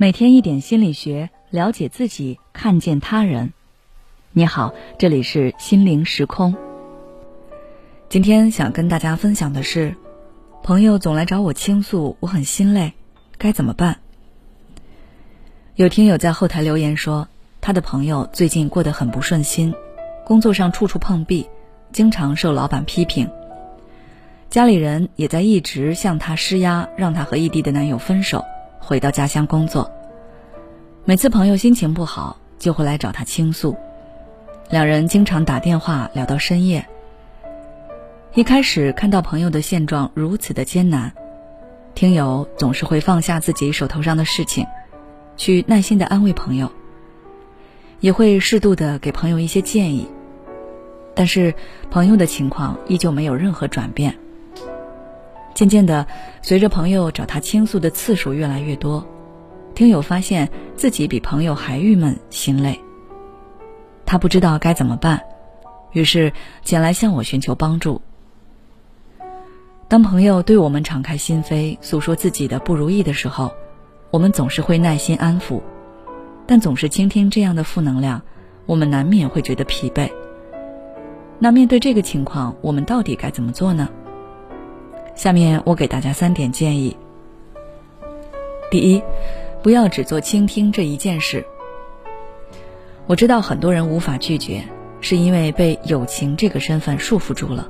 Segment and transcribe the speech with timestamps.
[0.00, 3.52] 每天一点心理学，了解自己，看见他人。
[4.32, 6.56] 你好，这里是心灵时空。
[8.08, 9.94] 今天想跟大家分享的是，
[10.62, 12.94] 朋友总来找我倾诉，我很心累，
[13.36, 13.98] 该怎么办？
[15.74, 17.28] 有听友在后台留言说，
[17.60, 19.74] 他的朋友最近过得很不顺心，
[20.24, 21.46] 工作上处处碰壁，
[21.92, 23.30] 经常受老板批评。
[24.48, 28.42] 家里人也在一直向他施压，让他和异地的男友分手，
[28.80, 29.88] 回到家乡工作。
[31.04, 33.76] 每次朋友心情不好，就会来找他倾诉，
[34.70, 36.84] 两人经常打电话聊到深夜。
[38.34, 41.12] 一开始看到朋友的现状如此的艰难，
[41.94, 44.66] 听友总是会放下自己手头上的事情，
[45.36, 46.70] 去耐心的安慰朋友，
[48.00, 50.08] 也会适度的给朋友一些建议。
[51.14, 51.54] 但是
[51.90, 54.16] 朋友的情况依旧没有任何转变。
[55.54, 56.06] 渐渐的，
[56.42, 59.06] 随着朋友找他倾诉的次数越来越多，
[59.74, 62.80] 听友发现自己比朋友还郁闷心累。
[64.06, 65.22] 他不知道该怎么办，
[65.92, 66.32] 于是
[66.64, 68.00] 前来向我寻求帮助。
[69.86, 73.52] 当朋友对我们敞开心扉，诉说自己的不如意的时候，
[74.10, 75.60] 我们总是会耐心安抚，
[76.46, 78.22] 但总是倾听这样的负能量，
[78.66, 80.10] 我们难免会觉得疲惫。
[81.38, 83.88] 那面对这个情况，我们到底该怎么做呢？
[85.20, 86.96] 下面我给大家三点建议。
[88.70, 89.02] 第一，
[89.62, 91.44] 不要只做倾听这一件事。
[93.06, 94.64] 我知道很多人无法拒绝，
[95.02, 97.68] 是因为被友情这个身份束缚住了，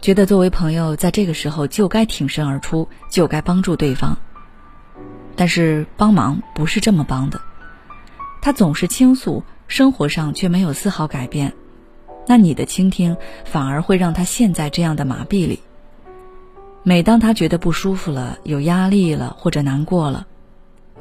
[0.00, 4.16] 觉得作为朋友在这个时候就该挺身而出，就该帮助对方。
[5.36, 7.38] 但是帮忙不是这么帮的，
[8.40, 11.52] 他总是倾诉，生活上却没有丝毫改变，
[12.26, 15.60] 那你的倾听反而会让他陷在这样的麻痹里。
[16.88, 20.24] 每当他觉得不舒服了、有压力了或者难过了，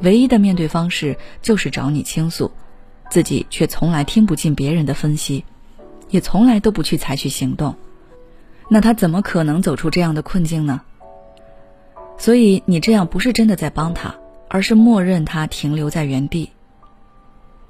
[0.01, 2.49] 唯一的面对方式就是找你倾诉，
[3.11, 5.45] 自己却从来听不进别人的分析，
[6.09, 7.75] 也从来都不去采取行动，
[8.67, 10.81] 那他怎么可能走出这样的困境呢？
[12.17, 14.15] 所以你这样不是真的在帮他，
[14.49, 16.49] 而是默认他停留在原地。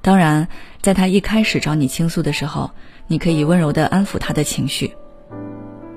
[0.01, 0.47] 当然，
[0.81, 2.71] 在他一开始找你倾诉的时候，
[3.07, 4.95] 你可以温柔的安抚他的情绪，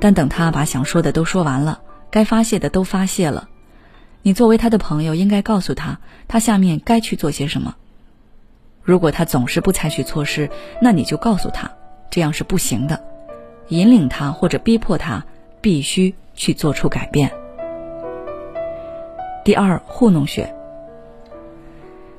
[0.01, 1.83] 但等他把想说的都说完了。
[2.11, 3.49] 该发泄的都发泄了，
[4.23, 7.77] 你作为他的朋友，应该告诉他，他下面该去做些什么。
[8.83, 10.49] 如果他总是不采取措施，
[10.81, 11.71] 那你就告诉他，
[12.11, 13.03] 这样是不行的，
[13.69, 15.25] 引领他或者逼迫他
[15.61, 17.31] 必须去做出改变。
[19.45, 20.55] 第二，糊弄学。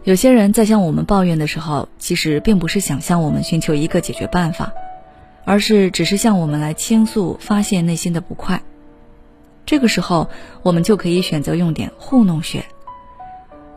[0.04, 4.72] 有些人在向我们抱怨的时候，其实并不是想向我们寻求一个解决办法，
[5.46, 8.62] 而是只是向我们来倾诉、发泄内心的不快。
[9.70, 10.28] 这个时候，
[10.64, 12.66] 我们就可以选择用点糊弄学。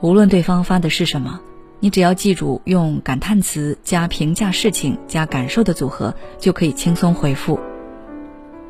[0.01, 1.39] 无论对方发的是什么，
[1.81, 7.61] 你只要记住用感叹词加评价事情加感受的组合，就可以轻松回复。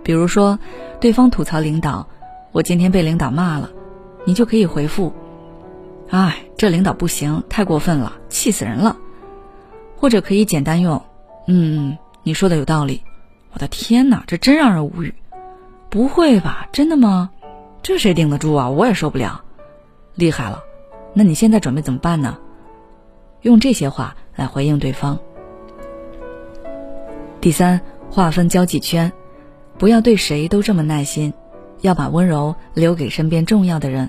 [0.02, 0.58] 比如说，
[0.98, 2.08] 对方吐槽领导，
[2.50, 3.70] 我今天被领导骂了，
[4.24, 5.12] 你就可以回复
[6.10, 8.96] ：“哎，这领导不行，太过分了，气死人了。”
[9.96, 11.00] 或者可以简单用
[11.46, 13.00] ：“嗯，你说的有道理。”
[13.54, 15.14] 我的天哪，这真让人无语。
[15.92, 16.70] 不会吧？
[16.72, 17.30] 真的吗？
[17.82, 18.70] 这谁顶得住啊？
[18.70, 19.44] 我也受不了。
[20.14, 20.64] 厉害了，
[21.12, 22.38] 那你现在准备怎么办呢？
[23.42, 25.18] 用这些话来回应对方。
[27.42, 27.78] 第三，
[28.10, 29.12] 划分交际圈，
[29.76, 31.34] 不要对谁都这么耐心，
[31.82, 34.08] 要把温柔留给身边重要的人。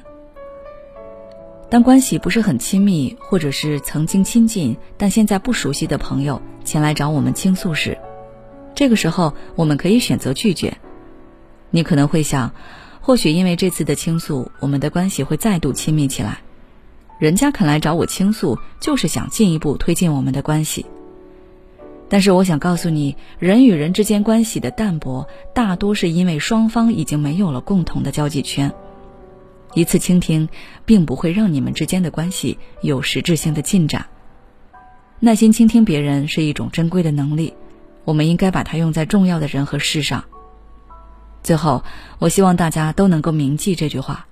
[1.70, 7.98] 当关系不是很亲密，或者是曾经亲近但现在不熟悉的朋友前来找我们倾诉时，
[8.74, 10.78] 这个时候我们可以选择拒绝。
[11.76, 12.54] 你可能会想，
[13.02, 16.38] 或许因为这次的倾诉，我们的关系会再度亲密起来。
[17.18, 20.86] 人家肯来找我倾诉，就是想进一步推进我们的关系。
[22.10, 28.72] 但是我想告诉你，人与人之间关系的淡薄，大多是因为双方已经没有了共同的交际圈。
[29.74, 30.48] 一次倾听，
[30.86, 34.06] 并不会让你们之间的关系有实质性的进展。
[35.20, 37.56] 耐心倾听别人是一种珍贵的能力，
[38.06, 40.24] 我们应该把它用在重要的人和事上。
[41.44, 41.84] 最后，
[42.20, 44.26] 我希望大家都能够铭记这句话：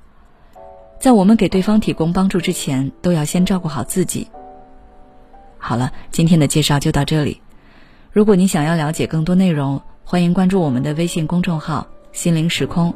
[0.99, 4.29] 在我们给对方提供帮助之前，都要先照顾好自己。
[5.57, 7.41] 好了，今天的介绍就到这里。
[8.11, 12.93] 如果你想要了解更多内容，欢迎关注我们的微信公众号“心灵时空”，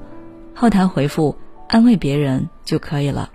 [0.56, 3.30] 后台回复“安慰别人”就可以了。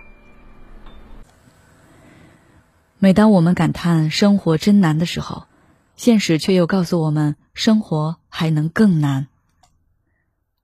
[2.97, 5.45] 每当我们感叹生活真难的时候，
[5.95, 9.27] 现实却又告诉我们，生活还能更难。